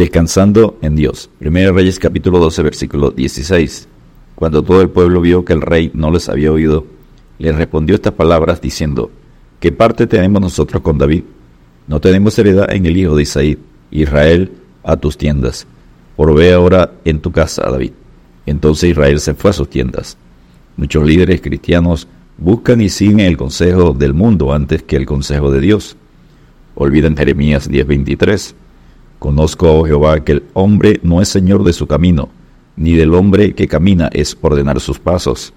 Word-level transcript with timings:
Descansando 0.00 0.78
en 0.80 0.96
Dios. 0.96 1.28
1 1.42 1.72
Reyes 1.72 1.98
capítulo 1.98 2.38
12 2.38 2.62
versículo 2.62 3.10
16. 3.10 3.86
Cuando 4.34 4.62
todo 4.62 4.80
el 4.80 4.88
pueblo 4.88 5.20
vio 5.20 5.44
que 5.44 5.52
el 5.52 5.60
rey 5.60 5.90
no 5.92 6.10
les 6.10 6.30
había 6.30 6.50
oído, 6.50 6.86
le 7.38 7.52
respondió 7.52 7.96
estas 7.96 8.14
palabras 8.14 8.62
diciendo, 8.62 9.10
¿qué 9.60 9.72
parte 9.72 10.06
tenemos 10.06 10.40
nosotros 10.40 10.82
con 10.82 10.96
David? 10.96 11.24
No 11.86 12.00
tenemos 12.00 12.38
heredad 12.38 12.72
en 12.72 12.86
el 12.86 12.96
hijo 12.96 13.14
de 13.14 13.24
Isaí, 13.24 13.58
Israel, 13.90 14.52
a 14.84 14.96
tus 14.96 15.18
tiendas. 15.18 15.66
Provee 16.16 16.52
ahora 16.52 16.92
en 17.04 17.20
tu 17.20 17.30
casa, 17.30 17.68
David. 17.70 17.92
Entonces 18.46 18.92
Israel 18.92 19.20
se 19.20 19.34
fue 19.34 19.50
a 19.50 19.52
sus 19.52 19.68
tiendas. 19.68 20.16
Muchos 20.78 21.04
líderes 21.04 21.42
cristianos 21.42 22.08
buscan 22.38 22.80
y 22.80 22.88
siguen 22.88 23.20
el 23.20 23.36
consejo 23.36 23.92
del 23.92 24.14
mundo 24.14 24.54
antes 24.54 24.82
que 24.82 24.96
el 24.96 25.04
consejo 25.04 25.50
de 25.50 25.60
Dios. 25.60 25.94
Olvidan 26.74 27.18
Jeremías 27.18 27.68
10:23 27.68 28.54
Conozco, 29.20 29.70
oh 29.70 29.84
Jehová, 29.84 30.24
que 30.24 30.32
el 30.32 30.44
hombre 30.54 30.98
no 31.02 31.20
es 31.20 31.28
señor 31.28 31.62
de 31.62 31.74
su 31.74 31.86
camino, 31.86 32.30
ni 32.74 32.94
del 32.94 33.12
hombre 33.12 33.54
que 33.54 33.68
camina 33.68 34.08
es 34.14 34.34
ordenar 34.40 34.80
sus 34.80 34.98
pasos. 34.98 35.52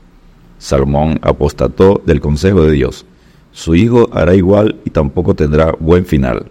Salomón 0.57 1.17
apostató 1.21 2.01
del 2.05 2.19
consejo 2.19 2.63
de 2.63 2.73
Dios. 2.73 3.05
Su 3.53 3.73
hijo 3.73 4.09
hará 4.11 4.35
igual 4.35 4.81
y 4.83 4.89
tampoco 4.89 5.33
tendrá 5.33 5.71
buen 5.79 6.05
final. 6.05 6.47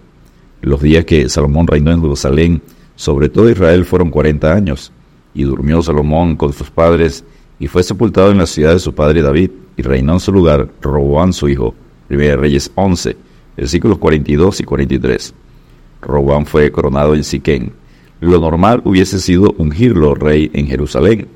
Los 0.62 0.80
días 0.80 1.05
que 1.05 1.29
Salomón 1.29 1.66
reinó 1.66 1.91
en 1.91 2.01
Jerusalén, 2.01 2.62
sobre 2.97 3.29
todo 3.29 3.51
Israel, 3.51 3.85
fueron 3.85 4.10
cuarenta 4.10 4.55
años, 4.55 4.91
y 5.35 5.43
durmió 5.43 5.83
Salomón 5.83 6.37
con 6.37 6.55
sus 6.55 6.71
padres, 6.71 7.27
y 7.59 7.66
fue 7.66 7.83
sepultado 7.83 8.30
en 8.30 8.38
la 8.38 8.47
ciudad 8.47 8.73
de 8.73 8.79
su 8.79 8.95
padre 8.95 9.21
David, 9.21 9.51
y 9.77 9.83
reinó 9.83 10.15
en 10.15 10.21
su 10.21 10.33
lugar 10.33 10.71
Roboán 10.80 11.35
su 11.35 11.47
hijo. 11.51 11.74
1 12.09 12.37
Reyes 12.37 12.73
11, 12.74 13.16
versículos 13.55 13.99
42 13.99 14.60
y 14.60 14.65
43. 14.65 15.35
Robán 16.02 16.47
fue 16.47 16.70
coronado 16.73 17.15
en 17.15 17.23
Siquén. 17.23 17.73
Lo 18.20 18.38
normal 18.41 18.83
hubiese 18.84 19.20
sido 19.20 19.55
ungirlo 19.56 20.15
rey 20.15 20.51
en 20.52 20.66
Jerusalén. 20.66 21.29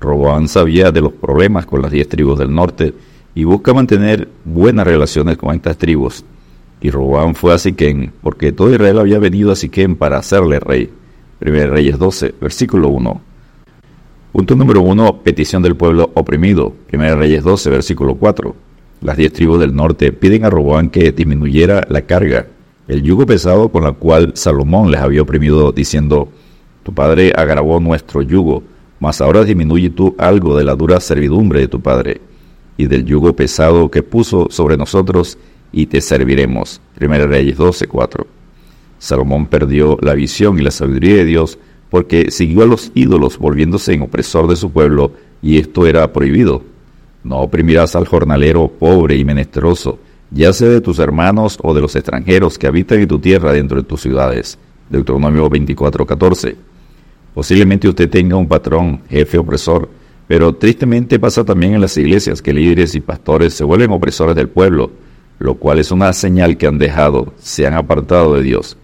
Robán 0.00 0.48
sabía 0.48 0.92
de 0.92 1.00
los 1.00 1.12
problemas 1.12 1.66
con 1.66 1.82
las 1.82 1.90
diez 1.90 2.08
tribus 2.08 2.38
del 2.38 2.54
norte 2.54 2.94
y 3.34 3.44
busca 3.44 3.74
mantener 3.74 4.28
buenas 4.44 4.86
relaciones 4.86 5.36
con 5.36 5.54
estas 5.54 5.76
tribus. 5.76 6.24
Y 6.80 6.90
Robán 6.90 7.34
fue 7.34 7.52
a 7.52 7.58
Siquén 7.58 8.12
porque 8.22 8.52
todo 8.52 8.72
Israel 8.72 9.00
había 9.00 9.18
venido 9.18 9.50
a 9.50 9.56
Siquén 9.56 9.96
para 9.96 10.18
hacerle 10.18 10.60
rey. 10.60 10.90
1 11.40 11.66
Reyes 11.66 11.98
12, 11.98 12.34
versículo 12.40 12.88
1. 12.88 13.20
Punto 14.32 14.54
número 14.54 14.82
1. 14.82 15.22
Petición 15.22 15.62
del 15.62 15.76
pueblo 15.76 16.10
oprimido. 16.14 16.74
1 16.92 17.16
Reyes 17.16 17.42
12, 17.42 17.70
versículo 17.70 18.14
4. 18.14 18.54
Las 19.00 19.16
diez 19.16 19.32
tribus 19.32 19.58
del 19.58 19.74
norte 19.74 20.12
piden 20.12 20.44
a 20.44 20.50
Robán 20.50 20.90
que 20.90 21.12
disminuyera 21.12 21.86
la 21.90 22.02
carga 22.02 22.46
el 22.88 23.02
yugo 23.02 23.26
pesado 23.26 23.68
con 23.70 23.84
el 23.84 23.94
cual 23.94 24.32
Salomón 24.34 24.90
les 24.90 25.00
había 25.00 25.22
oprimido, 25.22 25.72
diciendo, 25.72 26.28
Tu 26.82 26.92
padre 26.94 27.32
agravó 27.34 27.80
nuestro 27.80 28.22
yugo, 28.22 28.62
mas 29.00 29.20
ahora 29.20 29.44
disminuye 29.44 29.90
tú 29.90 30.14
algo 30.18 30.56
de 30.56 30.64
la 30.64 30.74
dura 30.74 31.00
servidumbre 31.00 31.60
de 31.60 31.68
tu 31.68 31.80
padre, 31.80 32.20
y 32.76 32.86
del 32.86 33.04
yugo 33.04 33.34
pesado 33.34 33.90
que 33.90 34.02
puso 34.02 34.48
sobre 34.50 34.76
nosotros, 34.76 35.38
y 35.72 35.86
te 35.86 36.00
serviremos. 36.00 36.80
1 37.00 37.26
Reyes 37.26 37.56
12, 37.56 37.86
4. 37.88 38.26
Salomón 38.98 39.46
perdió 39.46 39.98
la 40.00 40.14
visión 40.14 40.58
y 40.58 40.62
la 40.62 40.70
sabiduría 40.70 41.16
de 41.16 41.24
Dios 41.24 41.58
porque 41.90 42.30
siguió 42.30 42.62
a 42.62 42.66
los 42.66 42.90
ídolos 42.94 43.38
volviéndose 43.38 43.92
en 43.94 44.02
opresor 44.02 44.48
de 44.48 44.56
su 44.56 44.70
pueblo, 44.70 45.12
y 45.42 45.58
esto 45.58 45.86
era 45.86 46.12
prohibido. 46.12 46.62
No 47.22 47.38
oprimirás 47.40 47.96
al 47.96 48.06
jornalero 48.06 48.68
pobre 48.68 49.16
y 49.16 49.24
menesteroso, 49.24 49.98
ya 50.30 50.52
sea 50.52 50.68
de 50.68 50.80
tus 50.80 50.98
hermanos 50.98 51.58
o 51.62 51.74
de 51.74 51.80
los 51.80 51.94
extranjeros 51.96 52.58
que 52.58 52.66
habitan 52.66 53.00
en 53.00 53.08
tu 53.08 53.18
tierra 53.18 53.52
dentro 53.52 53.76
de 53.76 53.86
tus 53.86 54.00
ciudades. 54.00 54.58
Deuteronomio 54.90 55.48
24:14. 55.48 56.56
Posiblemente 57.34 57.88
usted 57.88 58.08
tenga 58.08 58.36
un 58.36 58.48
patrón, 58.48 59.02
jefe 59.08 59.38
opresor, 59.38 59.88
pero 60.26 60.54
tristemente 60.54 61.18
pasa 61.18 61.44
también 61.44 61.74
en 61.74 61.80
las 61.80 61.96
iglesias 61.96 62.40
que 62.42 62.52
líderes 62.52 62.94
y 62.94 63.00
pastores 63.00 63.54
se 63.54 63.64
vuelven 63.64 63.92
opresores 63.92 64.34
del 64.34 64.48
pueblo, 64.48 64.90
lo 65.38 65.54
cual 65.56 65.78
es 65.78 65.90
una 65.90 66.12
señal 66.12 66.56
que 66.56 66.66
han 66.66 66.78
dejado, 66.78 67.34
se 67.38 67.66
han 67.66 67.74
apartado 67.74 68.34
de 68.34 68.42
Dios. 68.42 68.76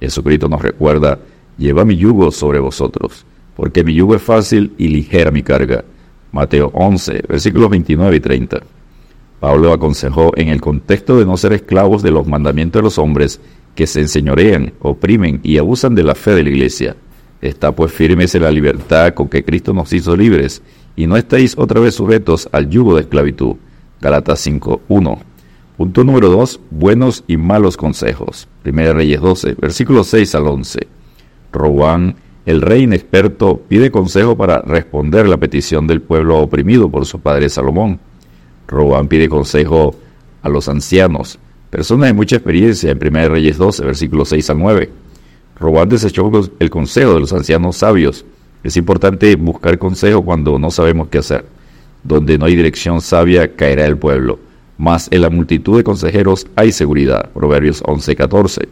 Jesucristo 0.00 0.48
nos 0.48 0.62
recuerda, 0.62 1.18
lleva 1.58 1.84
mi 1.84 1.96
yugo 1.96 2.30
sobre 2.30 2.58
vosotros, 2.58 3.26
porque 3.54 3.84
mi 3.84 3.94
yugo 3.94 4.14
es 4.14 4.22
fácil 4.22 4.72
y 4.78 4.88
ligera 4.88 5.30
mi 5.30 5.42
carga. 5.42 5.84
Mateo 6.32 6.70
11, 6.72 7.24
versículos 7.28 7.70
29 7.70 8.16
y 8.16 8.20
30. 8.20 8.62
Pablo 9.40 9.72
aconsejó 9.72 10.32
en 10.36 10.48
el 10.48 10.60
contexto 10.60 11.18
de 11.18 11.24
no 11.24 11.36
ser 11.38 11.54
esclavos 11.54 12.02
de 12.02 12.10
los 12.10 12.26
mandamientos 12.26 12.80
de 12.80 12.84
los 12.84 12.98
hombres 12.98 13.40
que 13.74 13.86
se 13.86 14.00
enseñorean, 14.00 14.74
oprimen 14.80 15.40
y 15.42 15.56
abusan 15.56 15.94
de 15.94 16.02
la 16.02 16.14
fe 16.14 16.32
de 16.32 16.44
la 16.44 16.50
iglesia. 16.50 16.96
Está 17.40 17.72
pues 17.72 17.90
firmes 17.90 18.34
en 18.34 18.42
la 18.42 18.50
libertad 18.50 19.14
con 19.14 19.28
que 19.28 19.42
Cristo 19.42 19.72
nos 19.72 19.92
hizo 19.94 20.14
libres, 20.14 20.62
y 20.94 21.06
no 21.06 21.16
estáis 21.16 21.56
otra 21.56 21.80
vez 21.80 21.94
sujetos 21.94 22.48
al 22.52 22.68
yugo 22.68 22.94
de 22.94 23.02
esclavitud. 23.02 23.56
Galatas 24.00 24.46
5.1. 24.46 25.18
Punto 25.78 26.04
número 26.04 26.28
2. 26.28 26.60
Buenos 26.70 27.24
y 27.26 27.38
malos 27.38 27.78
consejos. 27.78 28.46
1 28.66 28.92
Reyes 28.92 29.22
12, 29.22 29.54
versículos 29.54 30.08
6 30.08 30.34
al 30.34 30.46
11. 30.48 30.86
Robán, 31.52 32.16
el 32.44 32.60
rey 32.60 32.82
inexperto, 32.82 33.62
pide 33.66 33.90
consejo 33.90 34.36
para 34.36 34.60
responder 34.60 35.26
la 35.26 35.38
petición 35.38 35.86
del 35.86 36.02
pueblo 36.02 36.38
oprimido 36.40 36.90
por 36.90 37.06
su 37.06 37.20
padre 37.20 37.48
Salomón. 37.48 37.98
Robán 38.70 39.08
pide 39.08 39.28
consejo 39.28 39.96
a 40.42 40.48
los 40.48 40.68
ancianos, 40.68 41.38
personas 41.70 42.08
de 42.08 42.12
mucha 42.14 42.36
experiencia 42.36 42.92
en 42.92 42.98
1 43.04 43.28
Reyes 43.28 43.58
12, 43.58 43.84
versículos 43.84 44.28
6 44.28 44.50
al 44.50 44.58
9. 44.60 44.90
Robán 45.58 45.88
desechó 45.88 46.30
el 46.58 46.70
consejo 46.70 47.14
de 47.14 47.20
los 47.20 47.32
ancianos 47.32 47.76
sabios. 47.76 48.24
Es 48.62 48.76
importante 48.76 49.34
buscar 49.36 49.78
consejo 49.78 50.24
cuando 50.24 50.58
no 50.58 50.70
sabemos 50.70 51.08
qué 51.08 51.18
hacer. 51.18 51.44
Donde 52.02 52.38
no 52.38 52.46
hay 52.46 52.56
dirección 52.56 53.00
sabia, 53.00 53.54
caerá 53.56 53.84
el 53.86 53.98
pueblo. 53.98 54.38
Mas 54.78 55.08
en 55.10 55.22
la 55.22 55.30
multitud 55.30 55.76
de 55.76 55.84
consejeros 55.84 56.46
hay 56.56 56.72
seguridad. 56.72 57.28
Proverbios 57.32 57.82
11, 57.84 58.16
14. 58.16 58.68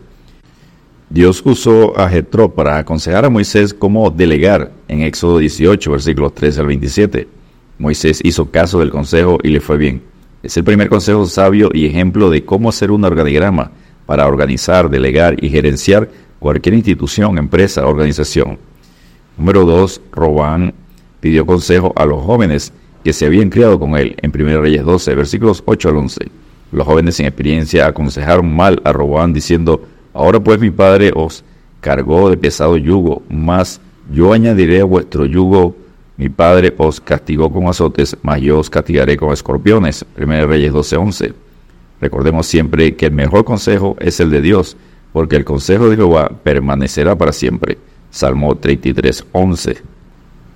Dios 1.11 1.43
usó 1.45 1.99
a 1.99 2.09
Jetro 2.09 2.55
para 2.55 2.79
aconsejar 2.79 3.25
a 3.25 3.31
Moisés 3.31 3.75
cómo 3.75 4.11
delegar 4.11 4.71
en 4.87 5.03
Éxodo 5.03 5.39
18, 5.39 5.91
versículos 5.91 6.35
13 6.35 6.61
al 6.61 6.67
27. 6.67 7.38
Moisés 7.79 8.21
hizo 8.25 8.51
caso 8.51 8.81
del 8.81 8.91
consejo 8.91 9.39
y 9.43 9.49
le 9.49 9.61
fue 9.61 9.79
bien. 9.79 10.03
Es 10.43 10.57
el 10.57 10.65
primer 10.65 10.89
consejo 10.89 11.27
sabio 11.27 11.71
y 11.73 11.87
ejemplo 11.87 12.31
de 12.31 12.45
cómo 12.45 12.69
hacer 12.69 12.91
un 12.91 13.05
organigrama 13.05 13.71
para 14.07 14.27
organizar, 14.27 14.89
delegar 14.89 15.43
y 15.43 15.49
gerenciar 15.49 16.09
cualquier 16.39 16.75
institución, 16.75 17.39
empresa, 17.39 17.87
organización. 17.87 18.59
Número 19.37 19.65
2. 19.65 20.01
Robán 20.13 20.75
pidió 21.21 21.47
consejo 21.47 21.93
a 21.97 22.07
los 22.07 22.23
jóvenes 22.23 22.73
que 23.05 23.13
se 23.13 23.27
habían 23.27 23.51
criado 23.51 23.79
con 23.79 23.97
él 23.97 24.17
en 24.21 24.33
1 24.35 24.61
Reyes 24.61 24.85
12, 24.85 25.15
versículos 25.15 25.63
8 25.65 25.89
al 25.89 25.97
11. 25.97 26.31
Los 26.73 26.87
jóvenes 26.87 27.17
sin 27.17 27.27
experiencia 27.27 27.87
aconsejaron 27.87 28.55
mal 28.55 28.81
a 28.85 28.93
Robán 28.93 29.33
diciendo, 29.33 29.87
ahora 30.13 30.41
pues 30.41 30.61
mi 30.61 30.71
padre 30.71 31.13
os 31.15 31.45
cargó 31.81 32.29
de 32.29 32.37
pesado 32.37 32.77
yugo, 32.77 33.23
mas 33.29 33.81
yo 34.13 34.33
añadiré 34.33 34.81
a 34.81 34.85
vuestro 34.85 35.27
yugo 35.27 35.77
mi 36.19 36.29
padre 36.29 36.75
os 36.77 37.01
castigó 37.01 37.51
con 37.53 37.69
azotes, 37.69 38.17
mas 38.23 38.41
yo 38.41 38.59
os 38.59 38.69
castigaré 38.69 39.17
con 39.17 39.33
escorpiones. 39.33 40.05
1 40.19 40.47
Reyes 40.49 40.73
12:11. 40.73 41.33
Recordemos 42.01 42.45
siempre 42.49 42.97
que 42.97 43.07
el 43.07 43.13
mejor 43.13 43.45
consejo 43.45 43.97
es 44.01 44.19
el 44.19 44.29
de 44.31 44.43
Dios, 44.43 44.77
porque 45.13 45.37
el 45.37 45.45
consejo 45.45 45.89
de 45.89 45.95
Jehová 45.95 46.29
permanecerá 46.43 47.17
para 47.17 47.33
siempre. 47.33 47.79
Salmo 48.11 48.57
33:11. 48.57 49.77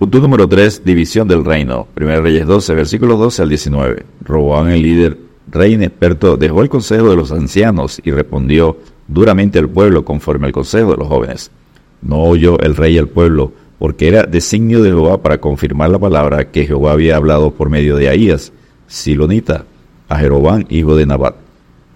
Punto 0.01 0.19
número 0.19 0.49
3. 0.49 0.85
División 0.85 1.29
del 1.29 1.45
reino. 1.45 1.87
1 1.97 2.21
Reyes 2.21 2.45
12, 2.45 2.75
versículos 2.75 3.21
12 3.21 3.43
al 3.43 3.49
19. 3.49 4.07
Roboán 4.25 4.69
el 4.71 4.83
líder, 4.83 5.17
rey 5.49 5.75
inexperto, 5.75 6.37
dejó 6.37 6.63
el 6.63 6.71
consejo 6.71 7.09
de 7.09 7.15
los 7.15 7.31
ancianos 7.31 8.01
y 8.03 8.11
respondió 8.11 8.79
duramente 9.07 9.61
al 9.61 9.69
pueblo 9.69 10.05
conforme 10.05 10.47
al 10.47 10.53
consejo 10.53 10.91
de 10.91 10.97
los 10.97 11.07
jóvenes. 11.07 11.53
No 12.01 12.21
oyó 12.25 12.59
el 12.59 12.75
rey 12.75 12.99
al 12.99 13.07
pueblo, 13.07 13.53
porque 13.83 14.07
era 14.07 14.23
designio 14.23 14.81
de 14.81 14.91
Jehová 14.91 15.21
para 15.23 15.39
confirmar 15.39 15.91
la 15.91 15.99
palabra 15.99 16.53
que 16.53 16.67
Jehová 16.67 16.93
había 16.93 17.17
hablado 17.17 17.51
por 17.51 17.69
medio 17.69 17.97
de 17.97 18.09
Ahías, 18.09 18.53
Silonita, 18.87 19.65
a 20.09 20.19
Jeroboam, 20.19 20.65
hijo 20.69 20.95
de 20.95 21.05
Nabat. 21.05 21.35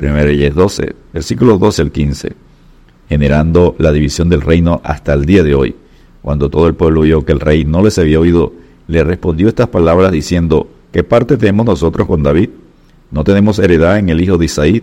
1 0.00 0.12
Reyes 0.14 0.52
12, 0.52 0.96
versículos 1.12 1.60
12 1.60 1.82
al 1.82 1.92
15, 1.92 2.32
generando 3.08 3.76
la 3.78 3.92
división 3.92 4.28
del 4.28 4.40
reino 4.40 4.80
hasta 4.82 5.12
el 5.12 5.26
día 5.26 5.44
de 5.44 5.54
hoy. 5.54 5.76
Cuando 6.22 6.50
todo 6.50 6.66
el 6.66 6.74
pueblo 6.74 7.02
vio 7.02 7.24
que 7.24 7.30
el 7.30 7.38
rey 7.38 7.64
no 7.64 7.84
les 7.84 7.96
había 8.00 8.18
oído, 8.18 8.52
le 8.88 9.04
respondió 9.04 9.46
estas 9.46 9.68
palabras 9.68 10.10
diciendo, 10.10 10.68
¿qué 10.90 11.04
parte 11.04 11.36
tenemos 11.36 11.66
nosotros 11.66 12.08
con 12.08 12.20
David? 12.24 12.50
¿No 13.12 13.22
tenemos 13.22 13.60
heredad 13.60 14.00
en 14.00 14.08
el 14.08 14.20
hijo 14.20 14.38
de 14.38 14.46
Isaí? 14.46 14.82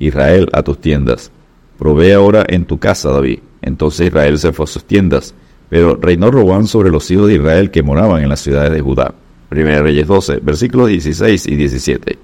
Israel, 0.00 0.48
a 0.52 0.64
tus 0.64 0.80
tiendas. 0.80 1.30
Provee 1.78 2.10
ahora 2.10 2.44
en 2.48 2.64
tu 2.64 2.78
casa, 2.78 3.12
David. 3.12 3.38
Entonces 3.60 4.08
Israel 4.08 4.40
se 4.40 4.52
fue 4.52 4.64
a 4.64 4.66
sus 4.66 4.82
tiendas 4.82 5.36
pero 5.72 5.96
reinó 5.96 6.30
Robán 6.30 6.66
sobre 6.66 6.90
los 6.90 7.10
hijos 7.10 7.28
de 7.28 7.36
Israel 7.36 7.70
que 7.70 7.82
moraban 7.82 8.22
en 8.22 8.28
las 8.28 8.40
ciudades 8.40 8.72
de 8.72 8.82
Judá. 8.82 9.14
1 9.50 9.82
Reyes 9.82 10.06
12, 10.06 10.40
versículos 10.42 10.88
16 10.88 11.46
y 11.46 11.56
17. 11.56 12.18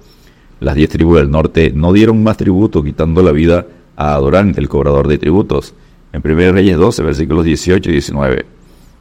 Las 0.59 0.75
diez 0.75 0.87
tribus 0.87 1.17
del 1.17 1.31
norte 1.31 1.71
no 1.73 1.91
dieron 1.91 2.21
más 2.21 2.37
tributo, 2.37 2.83
quitando 2.83 3.23
la 3.23 3.31
vida 3.31 3.65
a 3.95 4.13
Adorán, 4.13 4.53
el 4.55 4.69
cobrador 4.69 5.07
de 5.07 5.17
tributos. 5.17 5.73
En 6.13 6.21
1 6.23 6.51
Reyes 6.51 6.77
12, 6.77 7.01
versículos 7.01 7.43
18 7.43 7.89
y 7.89 7.93
19. 7.93 8.45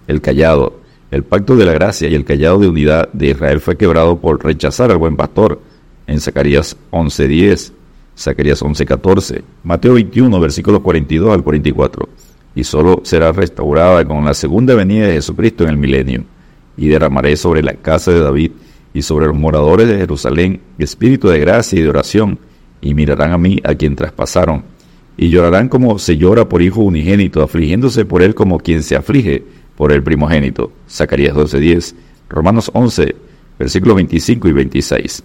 El 0.06 0.22
callado. 0.22 0.80
El 1.10 1.24
pacto 1.24 1.54
de 1.54 1.66
la 1.66 1.74
gracia 1.74 2.08
y 2.08 2.14
el 2.14 2.24
callado 2.24 2.58
de 2.58 2.68
unidad 2.68 3.10
de 3.12 3.26
Israel 3.26 3.60
fue 3.60 3.76
quebrado 3.76 4.18
por 4.18 4.42
rechazar 4.42 4.90
al 4.90 4.96
buen 4.96 5.18
pastor. 5.18 5.60
En 6.06 6.20
Zacarías 6.20 6.74
11.10, 6.90 7.72
Zacarías 8.16 8.62
11.14, 8.62 9.42
Mateo 9.62 9.92
21, 9.92 10.40
versículos 10.40 10.80
42 10.80 11.34
al 11.34 11.44
44. 11.44 12.08
Y 12.54 12.64
solo 12.64 13.00
será 13.04 13.32
restaurada 13.32 14.04
con 14.04 14.24
la 14.24 14.34
segunda 14.34 14.74
venida 14.74 15.06
de 15.06 15.14
Jesucristo 15.14 15.64
en 15.64 15.70
el 15.70 15.76
milenio. 15.76 16.24
Y 16.76 16.88
derramaré 16.88 17.36
sobre 17.36 17.62
la 17.62 17.74
casa 17.74 18.10
de 18.10 18.20
David 18.20 18.52
y 18.94 19.02
sobre 19.02 19.26
los 19.26 19.36
moradores 19.36 19.88
de 19.88 19.96
Jerusalén 19.96 20.60
espíritu 20.78 21.28
de 21.28 21.38
gracia 21.38 21.78
y 21.78 21.82
de 21.82 21.88
oración, 21.88 22.38
y 22.80 22.94
mirarán 22.94 23.32
a 23.32 23.38
mí 23.38 23.60
a 23.64 23.74
quien 23.74 23.96
traspasaron, 23.96 24.64
y 25.16 25.30
llorarán 25.30 25.68
como 25.68 25.98
se 25.98 26.16
llora 26.16 26.48
por 26.48 26.62
hijo 26.62 26.80
unigénito, 26.80 27.42
afligiéndose 27.42 28.04
por 28.04 28.22
él 28.22 28.34
como 28.34 28.58
quien 28.58 28.82
se 28.82 28.96
aflige 28.96 29.44
por 29.76 29.92
el 29.92 30.02
primogénito. 30.02 30.72
Zacarías 30.88 31.34
12:10, 31.34 31.94
Romanos 32.28 32.70
11, 32.72 33.14
versículos 33.58 33.96
25 33.96 34.48
y 34.48 34.52
26. 34.52 35.22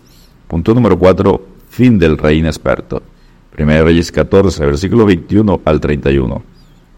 Punto 0.48 0.74
número 0.74 0.98
4, 0.98 1.46
fin 1.70 1.98
del 1.98 2.18
rey 2.18 2.40
inexperto. 2.40 3.02
1 3.58 3.84
Reyes 3.84 4.12
14, 4.12 4.66
versículo 4.66 5.06
21 5.06 5.62
al 5.66 5.80
31. 5.80 6.44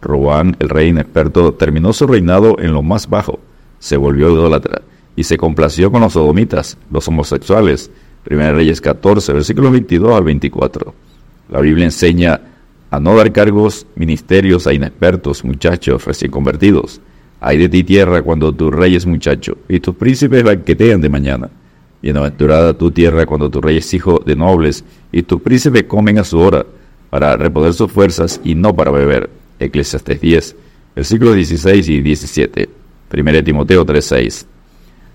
Robán, 0.01 0.55
el 0.59 0.69
rey 0.69 0.89
inexperto, 0.89 1.53
terminó 1.53 1.93
su 1.93 2.07
reinado 2.07 2.57
en 2.59 2.73
lo 2.73 2.81
más 2.81 3.09
bajo, 3.09 3.39
se 3.79 3.97
volvió 3.97 4.31
idólatra 4.31 4.81
y 5.15 5.23
se 5.23 5.37
complació 5.37 5.91
con 5.91 6.01
los 6.01 6.13
sodomitas, 6.13 6.77
los 6.91 7.07
homosexuales. 7.07 7.91
1 8.29 8.53
Reyes 8.53 8.81
14, 8.81 9.33
versículos 9.33 9.71
22 9.71 10.15
al 10.15 10.23
24. 10.23 10.93
La 11.49 11.61
Biblia 11.61 11.85
enseña 11.85 12.41
a 12.89 12.99
no 12.99 13.15
dar 13.15 13.31
cargos 13.31 13.85
ministerios 13.95 14.67
a 14.67 14.73
inexpertos, 14.73 15.43
muchachos 15.43 16.05
recién 16.05 16.31
convertidos. 16.31 17.01
Hay 17.39 17.57
de 17.57 17.69
ti 17.69 17.83
tierra 17.83 18.21
cuando 18.21 18.53
tu 18.53 18.71
rey 18.71 18.95
es 18.95 19.05
muchacho, 19.05 19.57
y 19.69 19.79
tus 19.79 19.95
príncipes 19.95 20.43
banquetean 20.43 21.01
de 21.01 21.09
mañana. 21.09 21.49
Bienaventurada 22.01 22.73
tu 22.73 22.91
tierra 22.91 23.25
cuando 23.25 23.49
tu 23.49 23.61
rey 23.61 23.77
es 23.77 23.93
hijo 23.93 24.21
de 24.25 24.35
nobles, 24.35 24.83
y 25.11 25.23
tus 25.23 25.41
príncipes 25.41 25.83
comen 25.83 26.17
a 26.17 26.23
su 26.23 26.39
hora, 26.39 26.65
para 27.09 27.37
reponer 27.37 27.73
sus 27.73 27.91
fuerzas 27.91 28.41
y 28.43 28.55
no 28.55 28.75
para 28.75 28.91
beber. 28.91 29.29
Eclesiastes 29.59 30.21
10, 30.21 30.55
versículos 30.95 31.35
16 31.35 31.89
y 31.89 32.01
17. 32.01 32.69
1 33.11 33.43
Timoteo 33.43 33.85
3:6. 33.85 34.45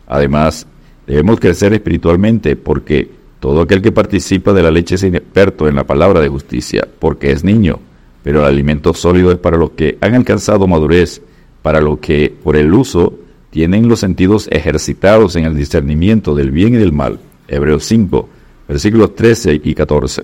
Además, 0.06 0.66
debemos 1.06 1.40
crecer 1.40 1.72
espiritualmente 1.72 2.56
porque 2.56 3.10
todo 3.40 3.62
aquel 3.62 3.81
que 3.81 3.92
participa 3.92 4.52
de 4.52 4.62
la 4.62 4.70
leche 4.70 4.96
es 4.96 5.02
inexperto 5.02 5.66
en 5.69 5.76
la 5.76 5.84
palabra 5.84 6.20
de 6.20 6.28
justicia, 6.28 6.87
porque 6.98 7.32
es 7.32 7.42
niño, 7.42 7.81
pero 8.22 8.40
el 8.40 8.46
alimento 8.46 8.92
sólido 8.92 9.32
es 9.32 9.38
para 9.38 9.56
los 9.56 9.70
que 9.70 9.96
han 10.00 10.14
alcanzado 10.14 10.66
madurez, 10.66 11.22
para 11.62 11.81
los 11.81 11.98
que, 11.98 12.34
por 12.42 12.56
el 12.56 12.72
uso, 12.72 13.14
tienen 13.50 13.88
los 13.88 14.00
sentidos 14.00 14.48
ejercitados 14.50 15.37
en 15.37 15.44
el 15.44 15.56
discernimiento 15.56 16.34
del 16.34 16.50
bien 16.50 16.75
y 16.75 16.78
del 16.78 16.92
mal. 16.92 17.19
Hebreos 17.48 17.84
5, 17.84 18.28
versículos 18.69 19.14
13 19.14 19.60
y 19.64 19.75
14. 19.75 20.22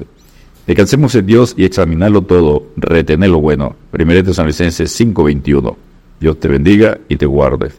Descansemos 0.67 1.15
en 1.15 1.27
Dios 1.27 1.55
y 1.57 1.65
examinarlo 1.65 2.23
todo, 2.23 2.65
retener 2.77 3.31
lo 3.31 3.41
bueno. 3.41 3.77
1 3.93 4.25
Tesalonicenses 4.25 4.91
5:21. 4.99 5.77
Dios 6.19 6.41
te 6.41 6.49
bendiga 6.49 6.99
y 7.09 7.17
te 7.17 7.27
guarde. 7.27 7.71